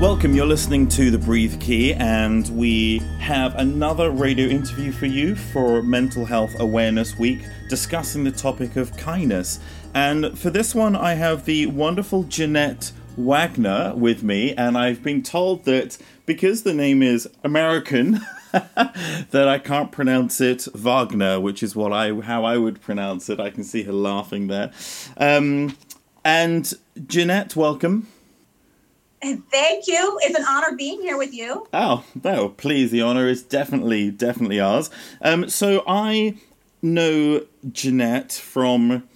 [0.00, 5.36] Welcome, you're listening to The Breathe Key, and we have another radio interview for you
[5.36, 9.60] for Mental Health Awareness Week discussing the topic of kindness.
[9.92, 15.22] And for this one, I have the wonderful Jeanette Wagner with me, and I've been
[15.22, 18.20] told that because the name is American,
[18.52, 23.38] that I can't pronounce it Wagner, which is what I how I would pronounce it.
[23.38, 24.72] I can see her laughing there.
[25.18, 25.76] Um,
[26.24, 26.72] and
[27.06, 28.06] Jeanette, welcome.
[29.22, 30.18] Thank you.
[30.22, 31.66] It's an honor being here with you.
[31.72, 32.90] Oh, no, please.
[32.90, 34.90] The honor is definitely, definitely ours.
[35.20, 36.36] Um, so I
[36.82, 39.06] know Jeanette from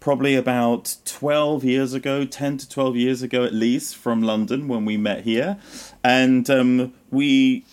[0.00, 4.84] probably about 12 years ago, 10 to 12 years ago at least, from London when
[4.84, 5.58] we met here.
[6.04, 7.64] And um, we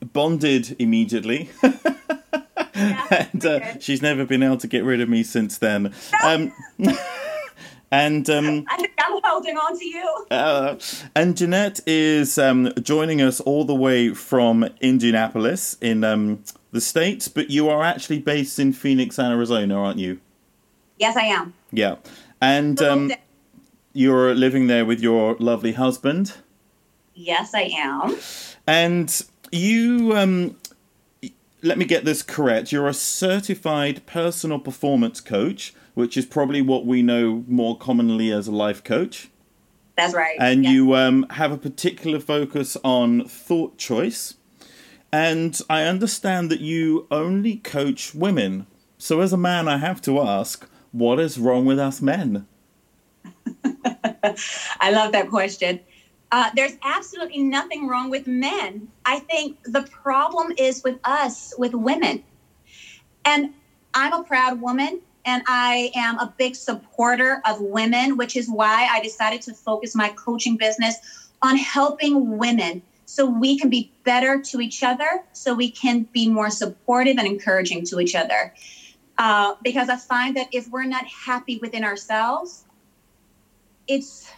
[0.00, 1.50] bonded immediately.
[2.74, 5.92] Yeah, and uh, she's never been able to get rid of me since then.
[6.24, 6.52] Um,
[7.92, 10.26] and um, I think I'm holding on to you.
[10.32, 10.76] uh,
[11.14, 17.28] and Jeanette is um, joining us all the way from Indianapolis in um, the States,
[17.28, 20.20] but you are actually based in Phoenix, Arizona, aren't you?
[20.98, 21.54] Yes, I am.
[21.70, 21.96] Yeah.
[22.40, 23.12] And um,
[23.92, 26.34] you're living there with your lovely husband.
[27.14, 28.16] yes, I am.
[28.66, 30.56] And you, um,
[31.62, 32.72] let me get this correct.
[32.72, 38.48] You're a certified personal performance coach, which is probably what we know more commonly as
[38.48, 39.28] a life coach.
[39.96, 40.36] That's right.
[40.40, 40.72] and Yes.
[40.72, 44.34] you um, have a particular focus on thought choice.
[45.12, 48.66] And I understand that you only coach women.
[48.96, 52.46] So, as a man, I have to ask, what is wrong with us men?
[54.80, 55.80] I love that question.
[56.30, 58.88] Uh, there's absolutely nothing wrong with men.
[59.04, 62.24] I think the problem is with us, with women.
[63.26, 63.52] And
[63.92, 68.88] I'm a proud woman and I am a big supporter of women, which is why
[68.90, 70.96] I decided to focus my coaching business
[71.42, 76.28] on helping women so we can be better to each other, so we can be
[76.28, 78.54] more supportive and encouraging to each other.
[79.18, 82.64] Uh, because I find that if we're not happy within ourselves,
[83.86, 84.30] it's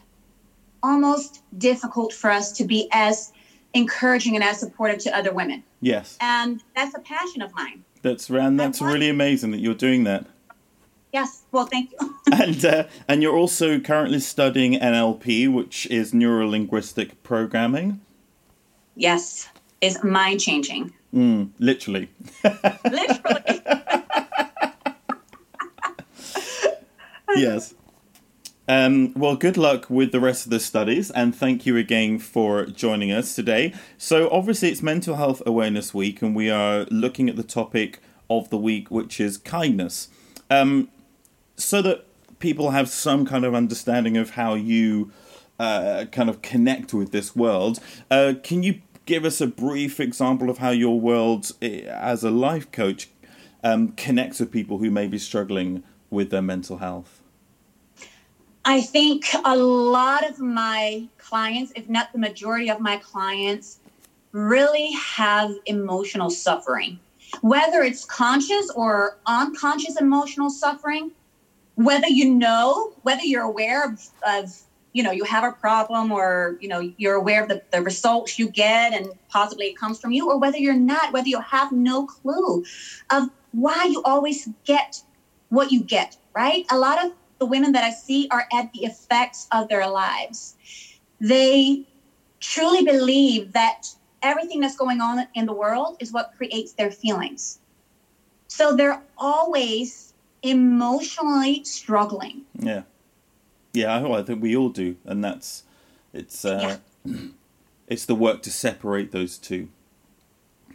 [0.83, 3.33] almost difficult for us to be as
[3.75, 5.62] encouraging and as supportive to other women.
[5.81, 7.84] Yes, And that's a passion of mine.
[8.03, 10.27] that's and that's want- really amazing that you're doing that.
[11.15, 11.45] Yes.
[11.53, 12.15] Well, thank you.
[12.33, 18.01] and uh, and you're also currently studying NLP, which is neuro linguistic programming.
[18.97, 19.49] yes.
[19.81, 20.93] Is mind changing.
[21.15, 22.09] Mm, literally.
[22.43, 23.63] Literally.
[27.37, 27.75] yes.
[28.67, 32.65] Um, well, good luck with the rest of the studies, and thank you again for
[32.65, 33.75] joining us today.
[33.99, 38.01] So, obviously, it's Mental Health Awareness Week, and we are looking at the topic
[38.31, 40.09] of the week, which is kindness.
[40.51, 40.89] Um,
[41.56, 42.06] so that
[42.38, 45.10] people have some kind of understanding of how you
[45.59, 50.50] uh, kind of connect with this world, uh, can you give us a brief example
[50.50, 53.09] of how your world, eh, as a life coach,
[53.62, 57.22] um, connects with people who may be struggling with their mental health?
[58.65, 63.78] I think a lot of my clients, if not the majority of my clients,
[64.32, 66.98] really have emotional suffering,
[67.42, 71.10] whether it's conscious or unconscious emotional suffering,
[71.77, 74.55] whether you know, whether you're aware of, of
[74.93, 78.39] you know, you have a problem or, you know, you're aware of the, the results
[78.39, 81.73] you get and possibly it comes from you, or whether you're not, whether you have
[81.73, 82.65] no clue
[83.11, 85.03] of why you always get
[85.49, 86.65] what you get, right?
[86.71, 90.55] A lot of the women that I see are at the effects of their lives.
[91.21, 91.84] They
[92.41, 93.89] truly believe that
[94.23, 97.59] everything that's going on in the world is what creates their feelings.
[98.49, 100.14] So they're always
[100.44, 102.43] emotionally struggling.
[102.59, 102.82] Yeah,
[103.72, 103.93] yeah.
[103.93, 105.65] I, I think we all do, and that's
[106.12, 106.78] it's uh,
[107.88, 109.69] it's the work to separate those two.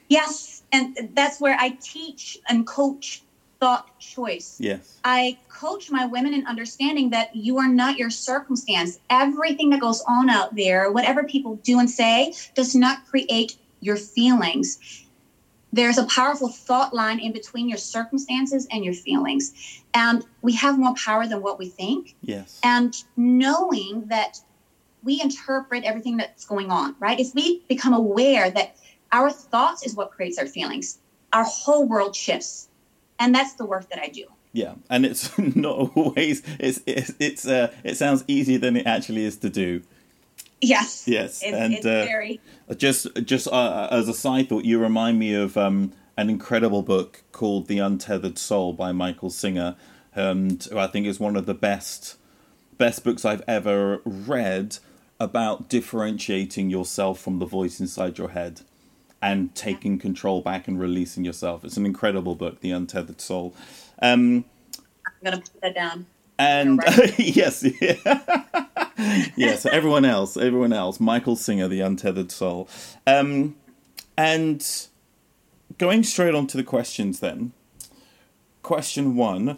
[0.10, 3.22] Yes, and that's where I teach and coach
[3.60, 4.58] thought choice.
[4.60, 5.00] Yes.
[5.04, 9.00] I coach my women in understanding that you are not your circumstance.
[9.10, 13.98] Everything that goes on out there, whatever people do and say, does not create your
[13.98, 15.04] feelings.
[15.72, 19.82] There's a powerful thought line in between your circumstances and your feelings.
[19.94, 22.16] And we have more power than what we think.
[22.22, 22.60] Yes.
[22.64, 24.40] And knowing that
[25.04, 27.20] we interpret everything that's going on, right?
[27.20, 28.76] If we become aware that
[29.12, 31.00] our thoughts is what creates our feelings,
[31.34, 32.68] our whole world shifts.
[33.20, 34.26] And that's the work that I do.
[34.52, 36.42] Yeah, and it's not always.
[36.60, 39.84] It's it's, it's uh, it sounds easier than it actually is to do.
[40.62, 41.08] Yes.
[41.08, 42.42] Yes, It's, and it's uh, very.
[42.78, 47.24] just just uh, as a side thought, you remind me of um, an incredible book
[47.32, 49.76] called The Untethered Soul by Michael Singer,
[50.14, 52.18] and who I think is one of the best
[52.78, 54.78] best books I've ever read
[55.20, 58.62] about differentiating yourself from the voice inside your head
[59.22, 61.66] and taking control back and releasing yourself.
[61.66, 63.54] It's an incredible book, The Untethered Soul.
[64.02, 64.46] Um,
[65.06, 66.06] I'm going to put that down.
[66.38, 66.82] And
[67.18, 68.66] yes, yeah.
[69.38, 71.00] yes, everyone else, everyone else.
[71.00, 72.68] Michael Singer, The Untethered Soul.
[73.08, 73.56] Um,
[74.18, 74.66] and
[75.78, 77.54] going straight on to the questions then.
[78.62, 79.58] Question one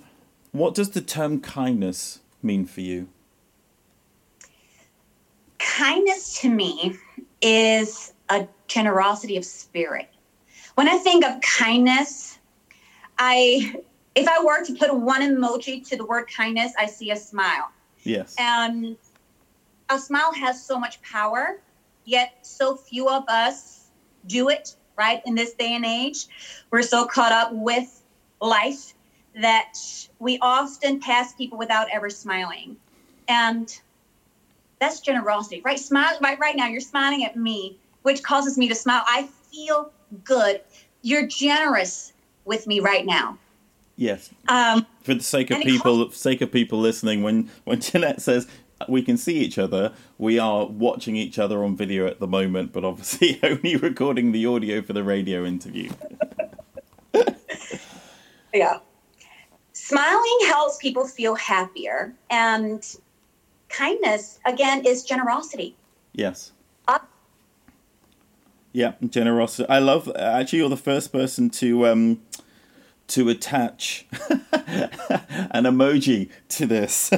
[0.52, 3.10] What does the term kindness mean for you?
[5.58, 6.96] Kindness to me
[7.42, 10.10] is a generosity of spirit.
[10.76, 12.38] When I think of kindness,
[13.18, 13.76] I
[14.14, 17.72] if I were to put one emoji to the word kindness, I see a smile.
[18.04, 18.36] Yes.
[18.38, 18.98] And
[19.92, 21.60] a smile has so much power,
[22.06, 23.88] yet so few of us
[24.28, 25.22] do it, right?
[25.26, 26.28] In this day and age,
[26.72, 28.02] we're so caught up with
[28.40, 28.94] life
[29.36, 29.74] that
[30.20, 32.78] we often pass people without ever smiling.
[33.28, 33.74] And
[34.80, 35.80] that's generosity, right?
[35.80, 39.04] Smile right right now, you're smiling at me, which causes me to smile.
[39.06, 39.92] I feel
[40.24, 40.62] good.
[41.02, 42.14] You're generous
[42.46, 43.38] with me right now.
[43.96, 44.32] Yes.
[44.48, 48.48] Um, for the sake of people, calls- sake of people listening, when when Jeanette says
[48.90, 52.74] we can see each other, we are watching each other on video at the moment,
[52.74, 55.90] but obviously only recording the audio for the radio interview.
[58.54, 58.80] yeah.
[59.74, 62.96] Smiling helps people feel happier, and
[63.70, 65.76] kindness again is generosity.
[66.14, 66.52] Yes.
[66.88, 67.00] Uh,
[68.74, 69.68] yeah, generosity.
[69.68, 70.10] I love.
[70.16, 72.22] Actually, you're the first person to um,
[73.08, 74.06] to attach
[74.54, 77.12] an emoji to this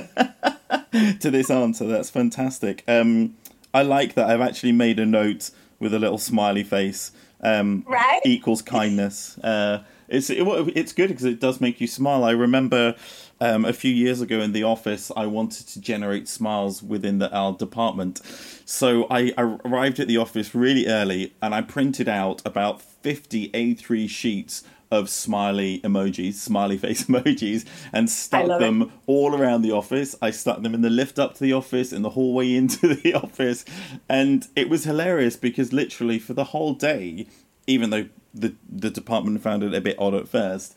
[1.19, 1.85] to this answer.
[1.85, 2.83] That's fantastic.
[2.87, 3.35] Um,
[3.73, 4.29] I like that.
[4.29, 7.11] I've actually made a note with a little smiley face.
[7.41, 8.21] Um, right.
[8.23, 9.37] Equals kindness.
[9.39, 12.23] Uh, it's it, it's good because it does make you smile.
[12.23, 12.95] I remember
[13.41, 17.33] um, a few years ago in the office, I wanted to generate smiles within the,
[17.35, 18.21] our department,
[18.65, 23.49] so I, I arrived at the office really early and I printed out about fifty
[23.49, 24.63] A3 sheets
[24.93, 28.89] of smiley emojis, smiley face emojis, and stuck them it.
[29.07, 30.15] all around the office.
[30.21, 33.13] I stuck them in the lift up to the office, in the hallway into the
[33.15, 33.65] office,
[34.07, 37.27] and it was hilarious because literally for the whole day,
[37.67, 40.75] even though the the department found it a bit odd at first,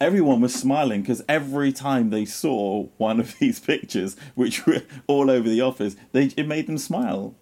[0.00, 5.30] everyone was smiling because every time they saw one of these pictures, which were all
[5.30, 7.34] over the office, they it made them smile.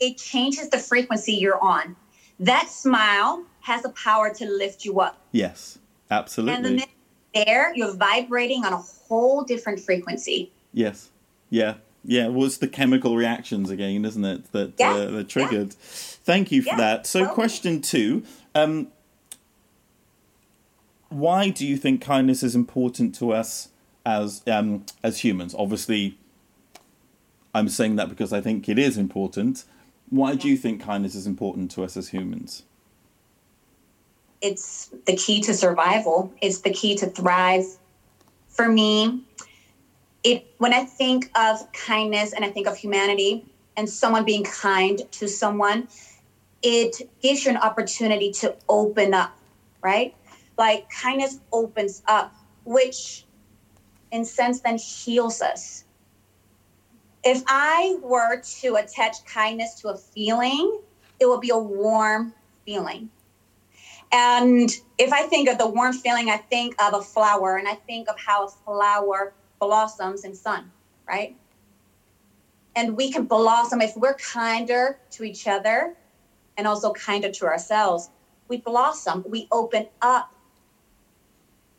[0.00, 1.96] It changes the frequency you're on.
[2.38, 5.18] That smile has a power to lift you up.
[5.32, 5.78] Yes,
[6.10, 6.54] absolutely.
[6.54, 6.88] And the minute
[7.34, 10.50] there, you're vibrating on a whole different frequency.
[10.72, 11.10] Yes.
[11.50, 11.74] Yeah.
[12.04, 12.28] Yeah.
[12.28, 14.52] Well, it's the chemical reactions again, isn't it?
[14.52, 14.90] That yeah.
[14.90, 15.68] uh, that triggered.
[15.68, 15.76] Yeah.
[15.78, 16.76] Thank you for yeah.
[16.76, 17.06] that.
[17.06, 18.22] So, question two.
[18.54, 18.88] Um,
[21.08, 23.68] why do you think kindness is important to us
[24.04, 25.54] as um, as humans?
[25.56, 26.18] Obviously,
[27.54, 29.64] I'm saying that because I think it is important.
[30.08, 32.62] Why do you think kindness is important to us as humans?
[34.40, 36.32] it's the key to survival.
[36.40, 37.64] It's the key to thrive.
[38.48, 39.22] For me,
[40.24, 43.44] it when I think of kindness and I think of humanity
[43.76, 45.88] and someone being kind to someone,
[46.62, 49.36] it gives you an opportunity to open up,
[49.82, 50.14] right?
[50.56, 53.24] Like kindness opens up, which
[54.10, 55.84] in sense then heals us.
[57.26, 60.80] If I were to attach kindness to a feeling,
[61.18, 62.32] it will be a warm
[62.64, 63.10] feeling
[64.12, 67.74] and if I think of the warm feeling, I think of a flower and I
[67.74, 70.70] think of how a flower blossoms in sun,
[71.08, 71.36] right?
[72.74, 75.96] And we can blossom if we're kinder to each other
[76.56, 78.10] and also kinder to ourselves.
[78.48, 80.34] We blossom, we open up.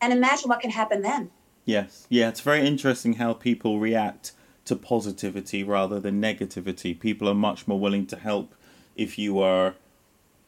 [0.01, 1.31] And imagine what can happen then.
[1.65, 2.05] Yes.
[2.09, 4.33] Yeah, it's very interesting how people react
[4.67, 6.97] to positivity rather than negativity.
[6.97, 8.53] People are much more willing to help
[8.95, 9.75] if you are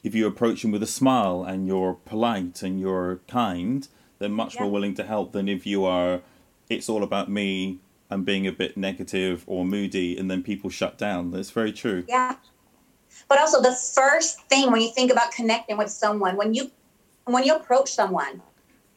[0.03, 4.55] if you approach them with a smile and you're polite and you're kind, they're much
[4.55, 4.63] yeah.
[4.63, 6.21] more willing to help than if you are,
[6.69, 10.97] it's all about me and being a bit negative or moody, and then people shut
[10.97, 11.31] down.
[11.31, 12.05] That's very true.
[12.07, 12.35] Yeah.
[13.27, 16.71] But also, the first thing when you think about connecting with someone, when you
[17.25, 18.41] when you approach someone,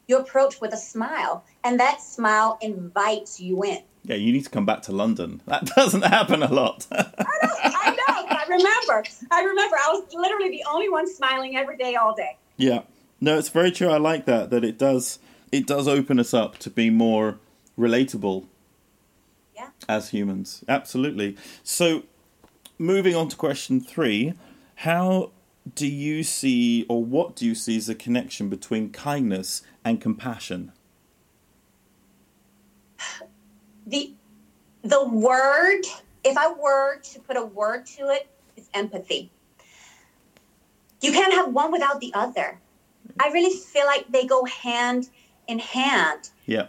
[0.07, 3.83] you approach with a smile, and that smile invites you in.
[4.03, 5.41] Yeah, you need to come back to London.
[5.45, 6.85] That doesn't happen a lot.
[6.91, 8.27] I know, I know.
[8.29, 9.03] I remember.
[9.31, 9.75] I remember.
[9.77, 12.37] I was literally the only one smiling every day, all day.
[12.57, 12.81] Yeah.
[13.21, 13.89] No, it's very true.
[13.89, 14.49] I like that.
[14.49, 15.19] That it does.
[15.51, 17.39] It does open us up to be more
[17.79, 18.45] relatable.
[19.55, 19.69] Yeah.
[19.87, 21.37] As humans, absolutely.
[21.63, 22.03] So,
[22.79, 24.33] moving on to question three,
[24.77, 25.31] how
[25.75, 30.71] do you see, or what do you see as a connection between kindness and compassion?
[33.87, 34.13] The
[34.83, 35.81] the word
[36.23, 39.29] if I were to put a word to it, it's empathy.
[41.01, 42.59] You can't have one without the other.
[43.19, 45.09] I really feel like they go hand
[45.47, 46.29] in hand.
[46.45, 46.67] Yeah.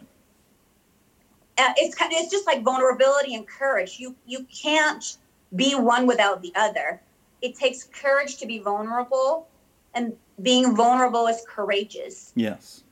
[1.57, 4.01] Uh, it's kind of, it's just like vulnerability and courage.
[4.01, 5.17] You you can't
[5.55, 7.01] be one without the other.
[7.43, 9.47] It takes courage to be vulnerable,
[9.95, 12.33] and being vulnerable is courageous.
[12.35, 12.83] Yes.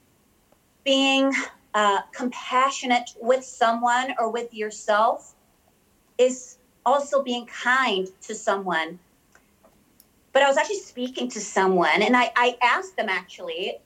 [0.85, 1.33] Being
[1.75, 5.35] uh, compassionate with someone or with yourself
[6.19, 8.99] is also being kind to someone.
[10.33, 13.79] But I was actually speaking to someone, and I, I asked them actually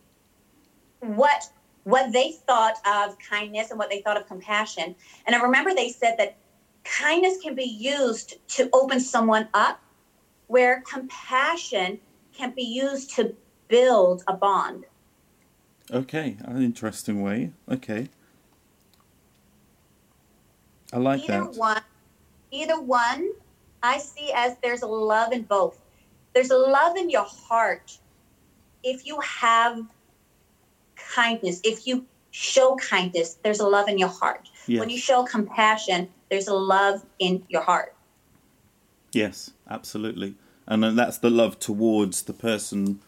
[1.00, 1.50] what
[1.84, 4.96] what they thought of kindness and what they thought of compassion.
[5.24, 6.36] And I remember they said that
[6.82, 9.80] kindness can be used to open someone up,
[10.48, 12.00] where compassion
[12.36, 13.34] can be used to
[13.68, 14.84] build a bond.
[15.92, 17.52] Okay, an interesting way.
[17.70, 18.08] Okay.
[20.92, 21.54] I like either that.
[21.54, 21.82] one
[22.50, 23.32] either one
[23.82, 25.80] I see as there's a love in both.
[26.32, 27.98] There's a love in your heart
[28.86, 29.84] if you have
[31.14, 34.48] kindness, if you show kindness, there's a love in your heart.
[34.66, 34.80] Yes.
[34.80, 37.94] When you show compassion, there's a love in your heart.
[39.12, 40.36] Yes, absolutely.
[40.66, 43.00] And then that's the love towards the person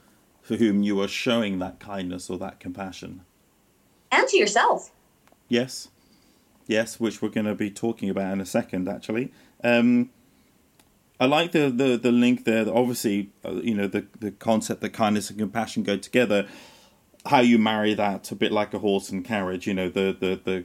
[0.49, 3.21] for whom you are showing that kindness or that compassion.
[4.11, 4.91] And to yourself.
[5.47, 5.89] Yes.
[6.67, 9.31] Yes, which we're going to be talking about in a second, actually.
[9.63, 10.09] Um,
[11.21, 12.65] I like the, the, the link there.
[12.65, 16.49] That obviously, uh, you know, the, the concept that kindness and compassion go together.
[17.27, 19.67] How you marry that, a bit like a horse and carriage.
[19.67, 20.65] You know, the the, the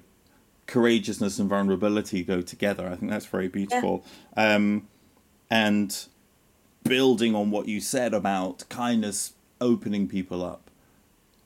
[0.66, 2.88] courageousness and vulnerability go together.
[2.88, 4.06] I think that's very beautiful.
[4.38, 4.56] Yeah.
[4.56, 4.88] Um,
[5.50, 6.08] and
[6.84, 10.70] building on what you said about kindness opening people up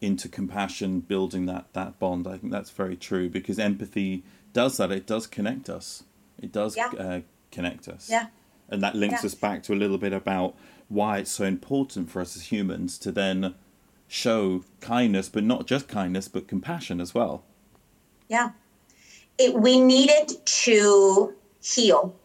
[0.02, 2.28] into compassion, building that that bond.
[2.28, 4.92] I think that's very true because empathy does that.
[4.92, 6.04] It does connect us.
[6.42, 6.90] It does Yeah.
[6.98, 7.22] uh,
[7.52, 8.10] connect us.
[8.10, 8.28] Yeah.
[8.70, 9.28] And that links Yeah.
[9.28, 10.56] us back to a little bit about
[10.90, 13.56] why it's so important for us as humans to then
[14.08, 17.44] show kindness, but not just kindness, but compassion as well.
[18.30, 18.52] Yeah.
[19.38, 22.16] It, we needed to heal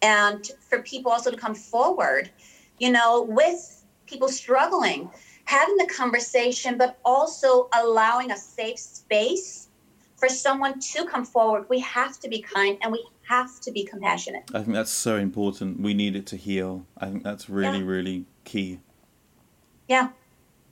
[0.00, 2.30] and for people also to come forward,
[2.78, 5.10] you know, with people struggling,
[5.44, 9.68] having the conversation, but also allowing a safe space
[10.16, 11.66] for someone to come forward.
[11.68, 14.44] We have to be kind and we have to be compassionate.
[14.54, 15.80] I think that's so important.
[15.80, 16.86] We need it to heal.
[16.98, 17.84] I think that's really, Yeah.
[17.86, 18.80] really key.
[19.88, 20.08] Yeah.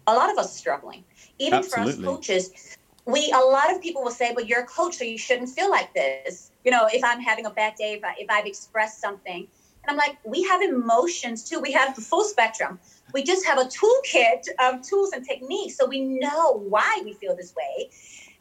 [0.07, 1.05] A lot of us are struggling.
[1.39, 2.05] Even Absolutely.
[2.05, 5.05] for us coaches, we a lot of people will say, "Well, you're a coach, so
[5.05, 8.15] you shouldn't feel like this." You know, if I'm having a bad day, if, I,
[8.19, 9.47] if I've expressed something,
[9.83, 11.59] and I'm like, we have emotions too.
[11.61, 12.79] We have the full spectrum.
[13.13, 17.37] We just have a toolkit of tools and techniques, so we know why we feel
[17.37, 17.91] this way,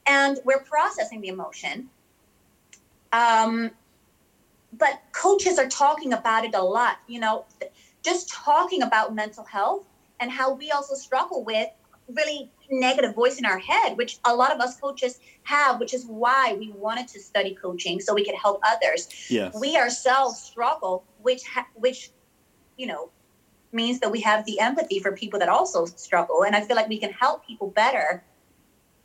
[0.06, 1.90] and we're processing the emotion.
[3.12, 3.72] Um,
[4.78, 6.98] but coaches are talking about it a lot.
[7.08, 7.46] You know,
[8.04, 9.86] just talking about mental health
[10.20, 11.70] and how we also struggle with
[12.16, 16.06] really negative voice in our head, which a lot of us coaches have, which is
[16.06, 19.08] why we wanted to study coaching so we could help others.
[19.30, 19.56] Yes.
[19.60, 22.12] We ourselves struggle, which ha- which
[22.78, 23.10] you know
[23.72, 26.90] means that we have the empathy for people that also struggle, and I feel like
[26.90, 28.24] we can help people better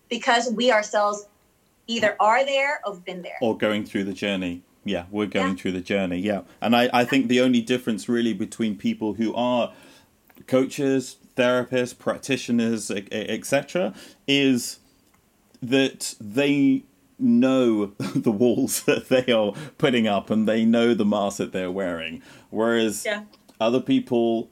[0.08, 1.26] because we ourselves
[1.86, 3.36] either are there or have been there.
[3.40, 4.62] or going through the journey.
[4.84, 5.54] Yeah, we're going Yeah.
[5.54, 6.18] through the journey.
[6.18, 9.72] Yeah, and I, I think the only difference really between people who are
[10.46, 13.94] coaches, therapists, practitioners, etc.,
[14.26, 14.78] is
[15.62, 16.84] that they
[17.18, 21.70] know the walls that they are putting up and they know the mask that they're
[21.70, 23.24] wearing, whereas Yeah.
[23.60, 24.50] other people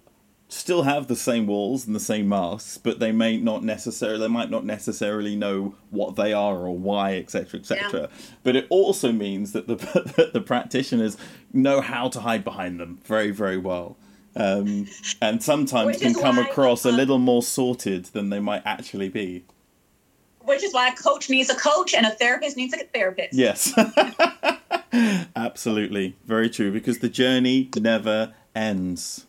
[0.53, 4.29] still have the same walls and the same masks, but they may not necessarily they
[4.29, 8.11] might not necessarily know what they are or why, etc., etc.
[8.43, 9.77] But it also means that the
[10.17, 11.17] that the practitioners
[11.53, 13.97] know how to hide behind them very, very well.
[14.35, 14.89] Um,
[15.21, 19.45] and sometimes can come across a little more sorted than they might actually be.
[20.41, 23.35] Which is why a coach needs a coach and a therapist needs a therapist.
[23.35, 23.73] Yes,
[25.37, 26.73] absolutely, very true.
[26.73, 29.27] Because the journey never ends.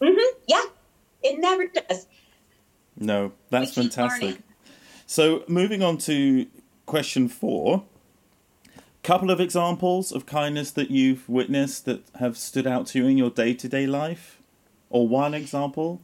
[0.00, 0.38] Mm-hmm.
[0.46, 0.62] Yeah,
[1.22, 2.06] it never does.
[2.98, 4.22] No, that's fantastic.
[4.22, 4.42] learning.
[5.06, 6.46] So, moving on to
[6.86, 7.84] question four.
[9.02, 13.16] Couple of examples of kindness that you've witnessed that have stood out to you in
[13.16, 14.40] your day to day life?
[14.90, 16.00] Or one example?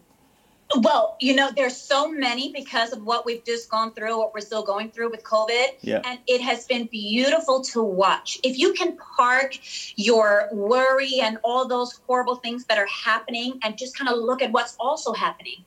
[0.77, 4.41] Well, you know, there's so many because of what we've just gone through, what we're
[4.41, 5.67] still going through with COVID.
[5.81, 6.01] Yeah.
[6.05, 8.39] And it has been beautiful to watch.
[8.43, 9.59] If you can park
[9.97, 14.41] your worry and all those horrible things that are happening and just kind of look
[14.43, 15.65] at what's also happening,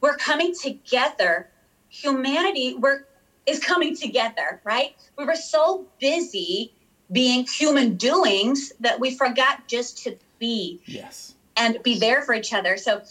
[0.00, 1.50] we're coming together.
[1.88, 3.06] Humanity, we're
[3.46, 4.96] is coming together, right?
[5.18, 6.72] We were so busy
[7.12, 11.34] being human doings that we forgot just to be Yes.
[11.56, 12.76] and be there for each other.
[12.76, 13.02] So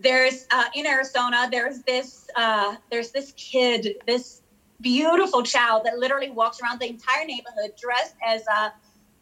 [0.00, 4.42] there's uh, in Arizona, there's this uh, there's this kid, this
[4.80, 8.70] beautiful child that literally walks around the entire neighborhood dressed as uh,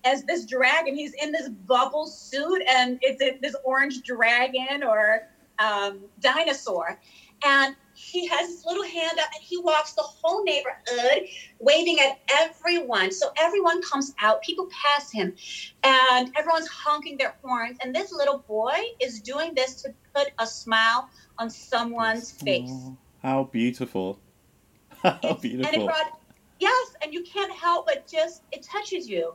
[0.04, 0.94] as this dragon.
[0.94, 5.28] He's in this bubble suit, and it's a, this orange dragon or
[5.58, 7.00] um, dinosaur,
[7.44, 11.26] and he has his little hand up, and he walks the whole neighborhood,
[11.60, 13.10] waving at everyone.
[13.10, 15.34] So everyone comes out, people pass him,
[15.82, 17.78] and everyone's honking their horns.
[17.82, 22.68] And this little boy is doing this to put a smile on someone's face.
[22.70, 24.20] Oh, how beautiful.
[25.02, 25.84] How And it beautiful.
[25.86, 26.18] brought,
[26.58, 29.34] yes, and you can't help but just it touches you,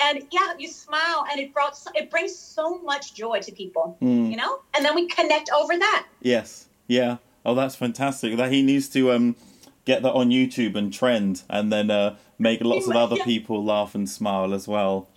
[0.00, 4.30] and yeah, you smile, and it brought it brings so much joy to people, Mm.
[4.30, 4.60] you know.
[4.76, 6.06] And then we connect over that.
[6.20, 6.68] Yes.
[6.86, 7.18] Yeah.
[7.44, 8.36] Oh, that's fantastic.
[8.36, 9.36] That he needs to um
[9.84, 13.94] get that on YouTube and trend, and then uh, make lots of other people laugh
[13.94, 15.08] and smile as well.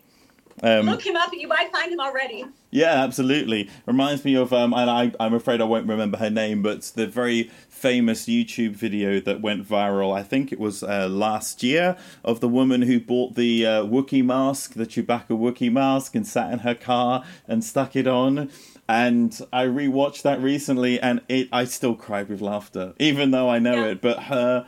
[0.64, 2.46] Um, Look him up, you might find him already.
[2.72, 3.70] yeah, absolutely.
[3.86, 7.06] Reminds me of um, and I I'm afraid I won't remember her name, but the
[7.08, 10.18] very famous YouTube video that went viral.
[10.18, 14.24] I think it was uh, last year of the woman who bought the uh, Wookiee
[14.24, 18.50] mask, the Chewbacca Wookiee mask, and sat in her car and stuck it on.
[18.88, 23.58] And I rewatched that recently, and it I still cried with laughter, even though I
[23.60, 23.92] know Yeah.
[23.92, 24.02] it.
[24.02, 24.68] But her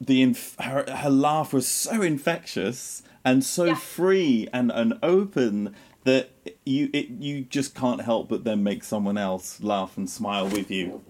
[0.00, 3.74] the inf- her her laugh was so infectious and so Yeah.
[3.74, 6.30] free and, and open that
[6.64, 10.70] you it you just can't help but then make someone else laugh and smile with
[10.70, 11.02] you.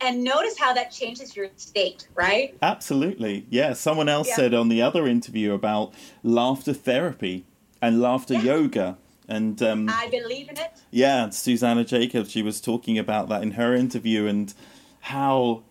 [0.00, 2.56] And notice how that changes your state, right?
[2.60, 3.46] Absolutely.
[3.50, 4.36] Yeah, someone else Yeah.
[4.36, 5.92] said on the other interview about
[6.22, 7.44] laughter therapy
[7.80, 8.98] and laughter yoga
[9.36, 10.72] and um I believe in it.
[10.90, 14.52] yeah, Susanna Jacobs, she was talking about that in her interview and
[15.00, 15.62] how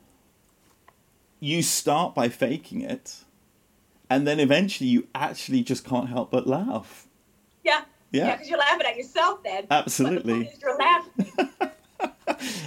[1.40, 3.20] you start by faking it
[4.10, 7.08] and then eventually you actually just can't help but laugh.
[7.64, 7.84] Yeah.
[8.12, 8.32] Yeah.
[8.36, 9.68] because you're laughing at yourself then.
[9.72, 10.44] Absolutely.
[10.44, 11.50] The you're laughing.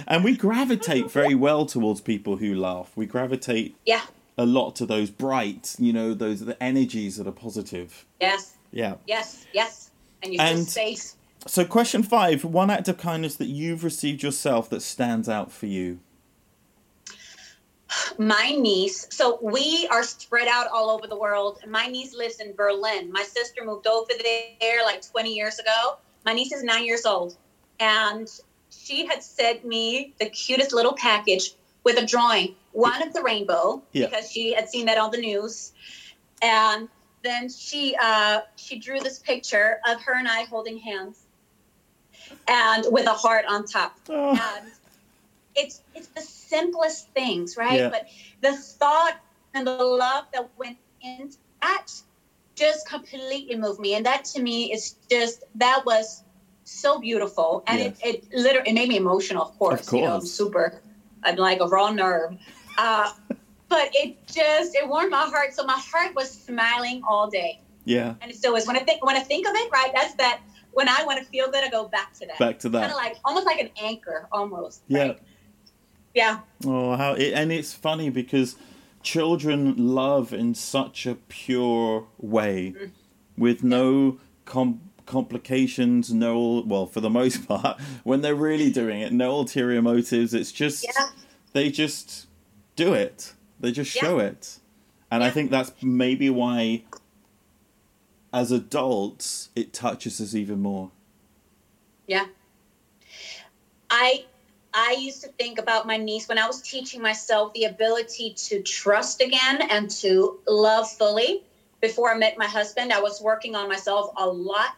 [0.07, 2.91] And we gravitate very well towards people who laugh.
[2.95, 4.03] We gravitate Yeah.
[4.37, 8.05] a lot to those bright, you know, those the energies that are positive.
[8.21, 8.53] Yes.
[8.71, 8.95] Yeah.
[9.07, 9.45] Yes.
[9.53, 9.91] Yes.
[10.25, 10.97] And you say,
[11.47, 15.65] So question 5, one act of kindness that you've received yourself that stands out for
[15.67, 15.99] you.
[18.17, 21.59] my niece so we are spread out all over the world.
[21.67, 23.11] My niece lives in berlin.
[23.11, 25.97] My sister moved over there like 20 years ago.
[26.25, 27.37] My niece is nine years old.
[27.79, 28.27] And
[28.71, 31.51] she had sent me the cutest little package
[31.83, 34.07] with a drawing one of the rainbow Yeah.
[34.07, 35.71] because she had seen that on the news.
[36.41, 36.89] And
[37.25, 41.25] then she uh, she drew this picture of her and i holding hands
[42.47, 44.71] and with a heart on top Oh, and
[45.55, 47.79] it's it's the simplest things, right?
[47.79, 47.89] Yeah.
[47.89, 48.07] But
[48.41, 49.17] the thought
[49.53, 51.87] and the love that went into that
[52.55, 56.23] just completely moved me, and that to me is just that was
[56.65, 57.99] so beautiful, and Yes.
[58.03, 59.43] it it literally it made me emotional.
[59.43, 60.81] Of course, you know, I'm super.
[61.23, 62.37] I'm like a raw nerve.
[62.77, 63.11] Uh,
[63.69, 65.53] but it just it warmed my heart.
[65.53, 68.65] So my heart was smiling all day, yeah, and it still is.
[68.67, 69.91] When I think when I think of it, right?
[69.93, 70.41] That's that.
[70.73, 72.37] When I want to feel good, I go back to that.
[72.37, 72.79] back to that.
[72.81, 74.81] Kind of like almost like an anchor, almost.
[74.87, 75.07] Yeah.
[75.07, 75.19] right?
[76.13, 76.39] Yeah.
[76.65, 78.55] Oh, how it, and it's funny because
[79.03, 82.91] children love in such a pure way, Mm.
[83.37, 89.13] with no com- complications, no well for the most part when they're really doing it,
[89.13, 90.33] no ulterior motives.
[90.33, 91.07] It's just Yeah.
[91.53, 92.27] they just
[92.75, 93.33] do it.
[93.59, 94.01] They just Yeah.
[94.01, 94.59] show it,
[95.09, 96.83] and I think that's maybe why,
[98.33, 100.91] as adults, it touches us even more.
[102.07, 102.25] Yeah.
[103.89, 104.25] I
[104.73, 108.61] I used to think about my niece when I was teaching myself the ability to
[108.61, 111.43] trust again and to love fully.
[111.79, 114.71] Before I met my husband, I was working on myself a lot.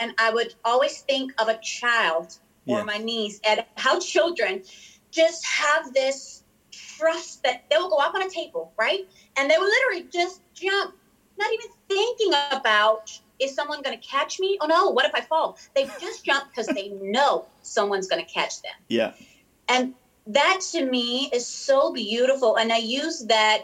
[0.00, 2.36] And I would always think of a child
[2.66, 2.84] or Yeah.
[2.84, 4.64] my niece and how children
[5.12, 6.42] just have this
[6.98, 9.06] trust that they will go up on a table, right?
[9.36, 10.94] And they will literally just jump,
[11.38, 14.56] not even thinking about is someone going to catch me?
[14.60, 15.58] Oh no, what if I fall?
[15.74, 18.72] They just jump because they know someone's going to catch them.
[18.88, 19.12] Yeah,
[19.68, 19.94] And
[20.28, 22.56] that to me is so beautiful.
[22.56, 23.62] And I use that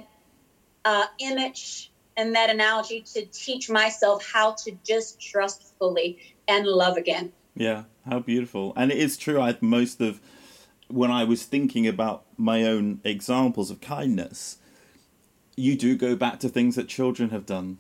[0.84, 6.18] uh, image and that analogy to teach myself how to just trust fully
[6.48, 7.32] and love again.
[7.54, 8.72] Yeah, how beautiful.
[8.76, 10.20] And it is true, I most of
[10.92, 14.58] when I was thinking about my own examples of kindness,
[15.56, 17.78] you do go back to things that children have done.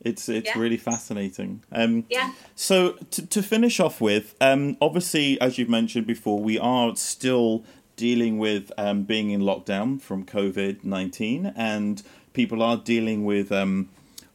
[0.00, 0.58] It's it's Yeah.
[0.58, 1.62] really fascinating.
[1.72, 2.32] Um Yeah.
[2.54, 7.64] so to to finish off with, um obviously as you've mentioned before, we are still
[7.96, 13.88] dealing with um being in lockdown from COVID nineteen and people are dealing with um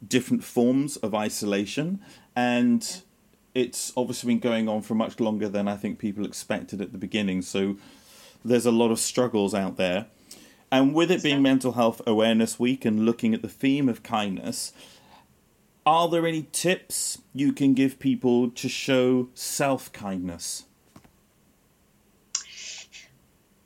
[0.06, 1.98] different forms of isolation,
[2.36, 3.00] and
[3.54, 6.98] it's obviously been going on for much longer than I think people expected at the
[6.98, 7.40] beginning.
[7.40, 7.76] So
[8.44, 10.06] there's a lot of struggles out there.
[10.70, 14.72] And with it being Mental Health Awareness Week and looking at the theme of kindness,
[15.86, 20.64] are there any tips you can give people to show self kindness?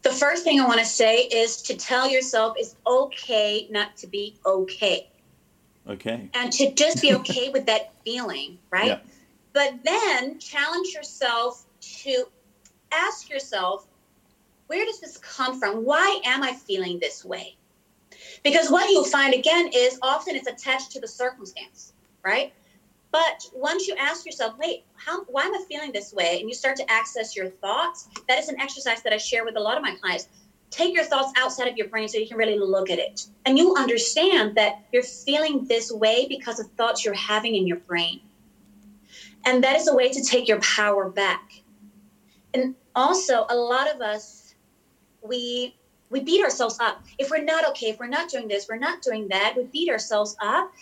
[0.02, 4.06] The first thing I want to say is to tell yourself it's okay not to
[4.06, 5.08] be okay.
[5.88, 6.28] Okay.
[6.34, 8.86] And to just be okay with that feeling, right?
[8.86, 8.98] Yeah.
[9.52, 11.64] But then challenge yourself
[12.02, 12.24] to
[12.92, 13.87] ask yourself,
[14.68, 15.84] where does this come from?
[15.84, 17.56] Why am I feeling this way?
[18.44, 21.92] Because what you'll find again is often it's attached to the circumstance,
[22.24, 22.52] right?
[23.10, 26.38] But once you ask yourself, wait, how, why am I feeling this way?
[26.40, 29.56] And you start to access your thoughts, that is an exercise that I share with
[29.56, 30.28] a lot of my clients.
[30.70, 33.26] Take your thoughts outside of your brain so you can really look at it.
[33.46, 37.78] And you'll understand that you're feeling this way because of thoughts you're having in your
[37.78, 38.20] brain.
[39.46, 41.50] And that is a way to take your power back.
[42.52, 44.47] And also, a lot of us,
[45.22, 45.74] we
[46.10, 47.02] we beat ourselves up.
[47.18, 49.90] If we're not okay, if we're not doing this, we're not doing that, we beat
[49.90, 50.72] ourselves up.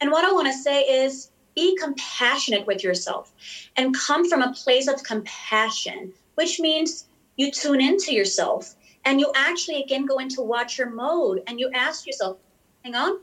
[0.00, 3.32] And what I want to say is be compassionate with yourself
[3.76, 7.06] and come from a place of compassion, which means
[7.36, 12.06] you tune into yourself and you actually again go into watcher mode and you ask
[12.06, 12.36] yourself,
[12.84, 13.18] hang on,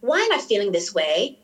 [0.00, 1.36] why am I feeling this way?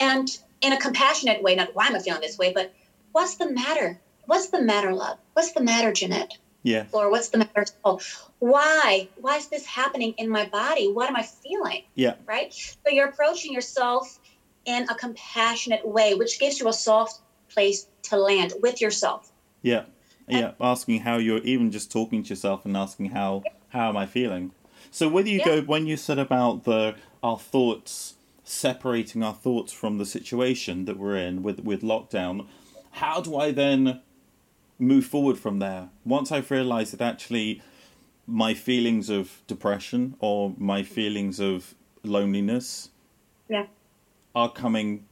[0.00, 0.28] And
[0.60, 2.72] in a compassionate way, not why am I feeling this way, but
[3.12, 4.00] what's the matter?
[4.24, 5.18] What's the matter, love?
[5.34, 6.36] What's the matter, Jeanette?
[6.66, 6.86] Yeah.
[6.90, 8.00] Or what's the matter, Paul?
[8.40, 9.08] Why?
[9.20, 10.90] Why is this happening in my body?
[10.90, 11.84] What am I feeling?
[11.94, 12.14] Yeah.
[12.26, 12.52] Right?
[12.52, 14.18] So you're approaching yourself
[14.64, 19.30] in a compassionate way, which gives you a soft place to land with yourself.
[19.62, 19.84] Yeah.
[20.26, 20.52] Yeah.
[20.60, 24.50] Asking how you're even just talking to yourself and asking how how am I feeling?
[24.90, 25.44] So whether you Yeah.
[25.44, 30.98] go when you said about the our thoughts separating our thoughts from the situation that
[30.98, 32.46] we're in with with lockdown,
[33.02, 34.00] how do I then
[34.78, 35.88] move forward from there?
[36.04, 37.62] Once I've realized that actually
[38.26, 42.90] my feelings of depression or my feelings of loneliness
[43.48, 43.66] Yeah.
[44.34, 45.06] are coming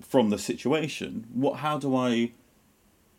[0.00, 2.32] from the situation, what how do I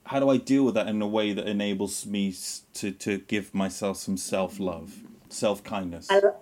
[0.05, 2.33] how do I deal with that in a way that enables me
[2.75, 4.93] to to give myself some self love,
[5.29, 6.07] self kindness?
[6.09, 6.35] I, lo-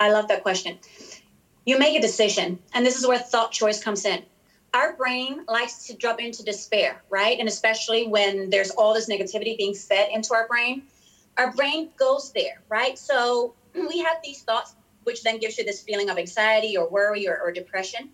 [0.00, 0.78] I love that question.
[1.64, 4.24] You make a decision, and this is where thought choice comes in.
[4.74, 7.38] Our brain likes to drop into despair, right?
[7.38, 10.82] And especially when there's all this negativity being fed into our brain,
[11.36, 12.98] our brain goes there, right?
[12.98, 17.28] So we have these thoughts, which then gives you this feeling of anxiety or worry
[17.28, 18.10] or, or depression.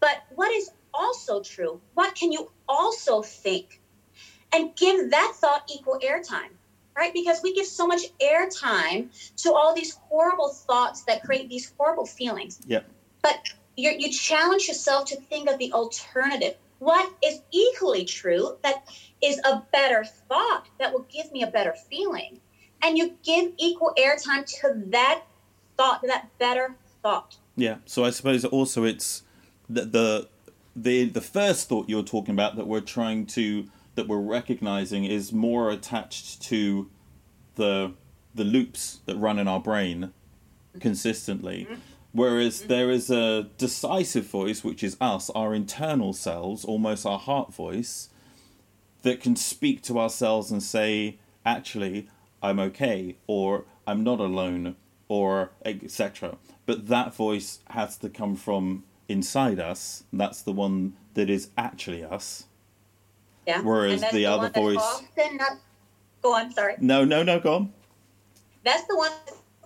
[0.00, 1.80] But what is also true?
[1.94, 3.80] What can you also think?
[4.52, 6.50] And give that thought equal airtime
[6.96, 7.14] right?
[7.14, 9.08] Because we give so much airtime
[9.42, 12.60] to all these horrible thoughts that create these horrible feelings.
[12.66, 12.86] Yep.
[13.22, 13.36] But
[13.76, 16.56] you you challenge yourself to think of the alternative.
[16.78, 18.84] What is equally true that
[19.22, 22.40] is a better thought that will give me a better feeling?
[22.82, 25.22] And you give equal airtime to that
[25.76, 27.36] thought, that better thought.
[27.56, 27.76] Yeah.
[27.84, 29.22] So I suppose also it's
[29.68, 30.28] the the
[30.74, 35.32] the the first thought you're talking about that we're trying to that we're recognizing is
[35.32, 36.88] more attached to
[37.56, 37.92] the
[38.34, 40.78] the loops that run in our brain mm-hmm.
[40.78, 41.66] consistently.
[41.70, 41.80] Mm-hmm.
[42.12, 42.68] Whereas mm-hmm.
[42.68, 48.08] there is a decisive voice, which is us, our internal selves, almost our heart voice,
[49.02, 52.08] that can speak to ourselves and say, actually,
[52.42, 54.76] I'm okay, or I'm not alone,
[55.08, 56.36] or etc.
[56.66, 60.04] But that voice has to come from inside us.
[60.12, 62.44] That's the one that is actually us.
[63.46, 63.62] Yeah.
[63.62, 65.58] Whereas that's the other voice- often not-
[66.22, 66.74] go on, sorry.
[66.78, 67.72] No, no, no, go on.
[68.64, 69.10] That's the one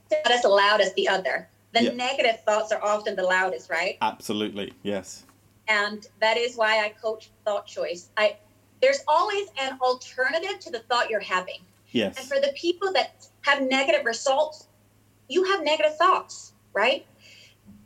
[0.09, 1.49] that's not as loud as the other.
[1.75, 1.91] The Yeah.
[1.93, 3.99] negative thoughts are often the loudest, right?
[4.01, 5.25] Absolutely, yes.
[5.67, 8.11] and that is why I coach thought choice.
[8.17, 8.37] I
[8.83, 11.61] there's always an alternative to the thought you're having.
[11.91, 12.19] Yes.
[12.19, 14.67] And for the people that have negative results,
[15.29, 17.07] you have negative thoughts, right?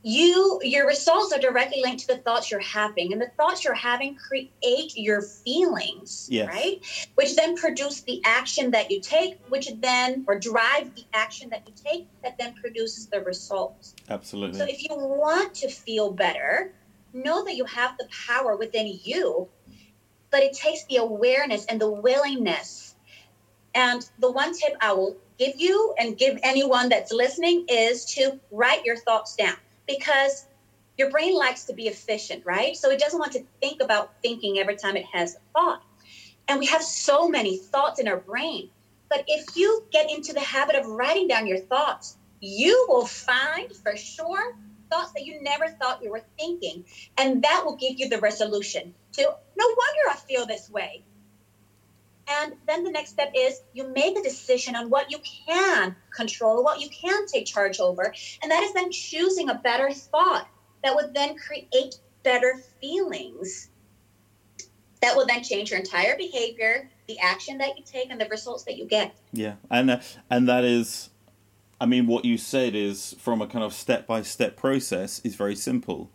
[0.03, 3.75] You your results are directly linked to the thoughts you're having, and the thoughts you're
[3.75, 6.49] having create your feelings, Yes.
[6.49, 7.09] right?
[7.17, 11.67] Which then produce the action that you take, which then or drive the action that
[11.67, 13.97] you take that then produces the results.
[14.09, 14.59] Absolutely.
[14.59, 16.73] So if you want to feel better,
[17.13, 19.49] know that you have the power within you,
[20.31, 22.95] but it takes the awareness and the willingness.
[23.75, 28.39] And the one tip I will give you and give anyone that's listening is to
[28.51, 29.57] write your thoughts down
[29.89, 30.47] because
[30.97, 32.77] your brain likes to be efficient, right?
[32.77, 35.83] So it doesn't want to think about thinking every time it has a thought.
[36.47, 38.71] And we have so many thoughts in our brain.
[39.09, 43.75] But if you get into the habit of writing down your thoughts, you will find
[43.75, 44.57] for sure
[44.91, 46.85] thoughts that you never thought you were thinking.
[47.17, 51.03] And that will give you the resolution to no wonder I feel this way.
[52.31, 56.63] And then the next step is you make a decision on what you can control,
[56.63, 58.13] what you can take charge over.
[58.43, 60.49] And that is then choosing a better thought
[60.83, 63.71] that would then create better feelings
[65.01, 68.65] that will then change your entire behavior, the action that you take, and the results
[68.65, 69.15] that you get.
[69.33, 71.11] Yeah, and uh, and that is,
[71.81, 75.35] I mean, what you said is from a kind of step by step process is
[75.35, 76.11] very simple,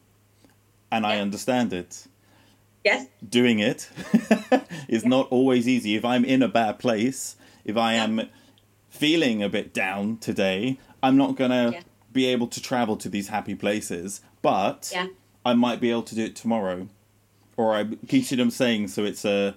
[0.91, 1.11] and yeah.
[1.11, 2.07] I understand it.
[2.83, 3.07] Yes.
[3.27, 3.89] Doing it
[4.87, 5.09] is yeah.
[5.09, 5.95] not always easy.
[5.95, 8.03] If I'm in a bad place, if I yeah.
[8.03, 8.29] am
[8.89, 13.55] feeling a bit down today, I'm not gonna be able to travel to these happy
[13.55, 14.93] places, but
[15.45, 16.87] I might be able to do it tomorrow.
[17.55, 19.55] Or I keep them saying so it's a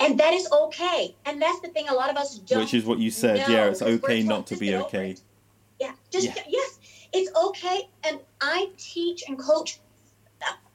[0.00, 1.16] and that is okay.
[1.26, 3.48] And that's the thing a lot of us don't which is what you said.
[3.48, 5.16] know, yeah it's okay not to be okay.
[5.80, 5.92] yeah.
[6.10, 6.34] Just yeah.
[6.48, 6.78] yes.
[7.12, 7.88] It's okay.
[8.04, 9.80] And i teach and coach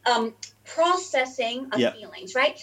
[0.06, 0.34] um,
[0.66, 1.92] processing of yeah.
[1.92, 2.60] feelings right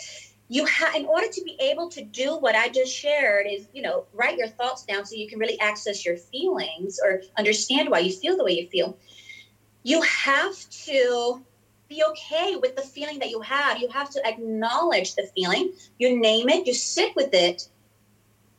[0.48, 3.82] you have in order to be able to do what i just shared is you
[3.82, 7.98] know write your thoughts down so you can really access your feelings or understand why
[7.98, 8.96] you feel the way you feel
[9.82, 11.42] you have to
[11.90, 13.78] be okay with the feeling that you have.
[13.78, 15.72] You have to acknowledge the feeling.
[15.98, 17.68] You name it, you sit with it.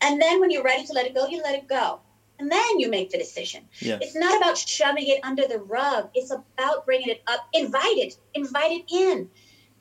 [0.01, 2.01] And then when you're ready to let it go, you let it go.
[2.41, 3.65] And then you make the decision.
[3.79, 3.99] Yes.
[4.01, 6.09] It's not about shoving it under the rug.
[6.15, 9.29] It's about bringing it up, invite it, invite it in,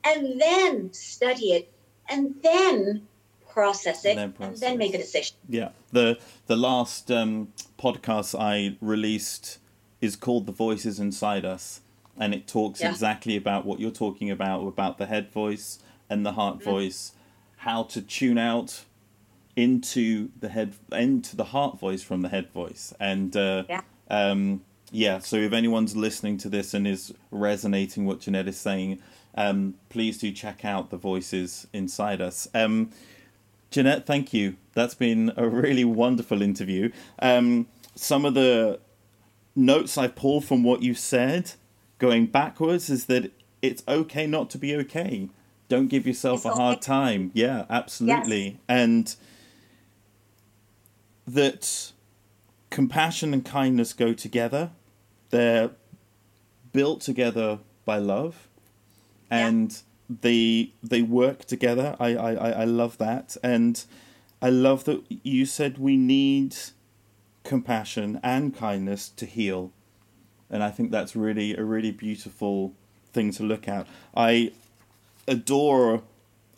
[0.04, 1.72] and then study it,
[2.10, 3.08] and then
[3.48, 4.52] process it, and then, process.
[4.52, 5.36] and then make a decision.
[5.48, 5.70] Yeah.
[5.90, 6.18] The
[6.48, 9.56] the last um, podcast I released
[10.02, 11.80] is called "The Voices Inside Us,"
[12.18, 12.90] and it talks yeah.
[12.90, 15.78] exactly about what you're talking about about the head voice
[16.10, 16.70] and the heart mm-hmm.
[16.70, 17.12] voice
[17.56, 18.84] how to tune out
[19.62, 23.80] into the head into the heart voice from the head voice and uh, yeah.
[24.10, 29.00] Um, yeah so if anyone's listening to this and is resonating what Jeanette is saying
[29.36, 32.90] um, please do check out the voices inside us um,
[33.70, 38.80] Jeanette thank you that's been a really wonderful interview um, some of the
[39.54, 41.52] notes I pulled from what you said
[41.98, 43.30] going backwards is that
[43.62, 45.28] it's okay not to be okay.
[45.68, 47.30] Don't give yourself it's a hard time.
[47.34, 48.42] Yeah, absolutely.
[48.44, 48.56] Yes.
[48.68, 49.14] And
[51.34, 51.92] that
[52.70, 54.70] compassion and kindness go together.
[55.30, 55.70] They're
[56.72, 58.48] built together by love
[59.30, 60.16] and yeah.
[60.22, 61.96] they they work together.
[61.98, 63.36] I, I, I love that.
[63.42, 63.82] And
[64.42, 66.56] I love that you said we need
[67.42, 69.72] compassion and kindness to heal
[70.50, 72.74] and I think that's really a really beautiful
[73.12, 73.86] thing to look at.
[74.14, 74.52] I
[75.28, 76.02] adore.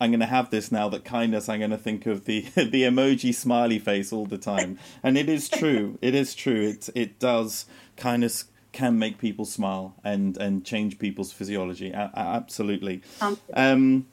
[0.00, 1.48] I'm going to have this now that kindness.
[1.48, 5.28] I'm going to think of the the emoji smiley face all the time, and it
[5.28, 5.98] is true.
[6.02, 6.68] It is true.
[6.68, 11.90] It it does kindness can make people smile and and change people's physiology.
[11.90, 13.02] A- absolutely.
[13.55, 14.07] Um,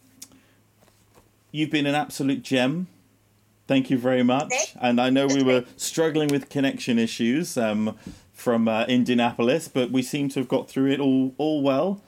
[1.51, 2.87] you've been an absolute gem.
[3.67, 4.51] Thank you very much.
[4.81, 7.55] And I know we were struggling with connection issues.
[7.55, 7.95] Um,
[8.39, 12.01] from uh, Indianapolis, but we seem to have got through it all all well.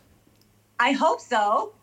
[0.79, 1.73] I hope so.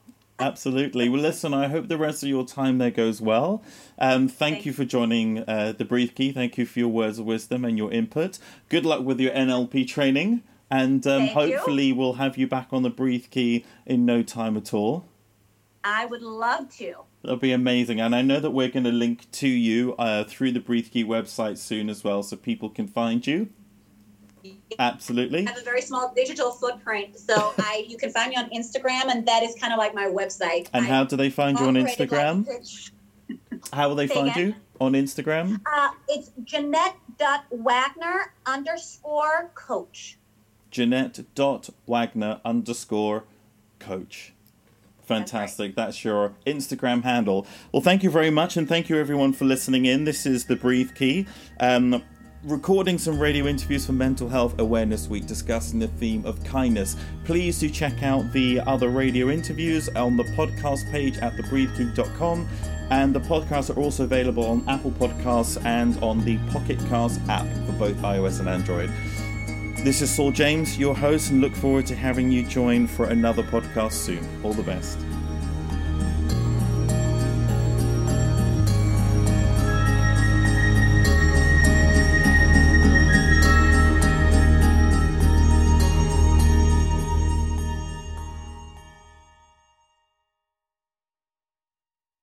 [0.41, 1.09] Absolutely.
[1.09, 3.63] Well, listen, I hope the rest of your time there goes well.
[3.99, 6.31] Um, thank you for joining uh, the Breathe Key.
[6.31, 8.39] Thank you for your words of wisdom and your input.
[8.69, 11.97] Good luck with your NLP training, and um, hopefully, you.
[11.97, 15.09] we'll have you back on the Breathe Key in no time at all.
[15.83, 16.95] I would love to.
[17.23, 18.01] That'll be amazing.
[18.01, 21.05] And I know that we're going to link to you uh, through the Breathe Key
[21.05, 23.49] website soon as well so people can find you.
[24.79, 25.47] Absolutely.
[25.47, 29.11] I have a very small digital footprint, so I you can find me on Instagram,
[29.11, 30.69] and that is kind of like my website.
[30.73, 32.47] And I how do they find you on Instagram?
[33.73, 34.47] how will they Say find again?
[34.49, 35.61] you on Instagram?
[35.67, 40.19] Uh, it's Jeanette.wagner underscore coach.
[40.71, 43.25] Jeanette.wagner underscore
[43.79, 44.33] coach.
[45.03, 45.75] Fantastic.
[45.75, 45.87] That's, right.
[45.87, 47.47] That's, your Instagram handle.
[47.73, 50.05] Well, thank you very much, and thank you everyone for listening in.
[50.05, 51.27] This is the Breathe Key.
[51.59, 52.03] Um,
[52.45, 56.97] recording some radio interviews for Mental Health Awareness Week discussing the theme of kindness.
[57.25, 62.49] Please do check out the other radio interviews on the podcast page at thebreathekey.com.
[62.91, 67.47] And the podcasts are also available on Apple Podcasts and on the Pocket Cast app
[67.67, 68.91] for both iOS and Android.
[69.85, 73.43] This is Saul James, your host, and look forward to having you join for another
[73.43, 74.27] podcast soon.
[74.43, 74.99] All the best.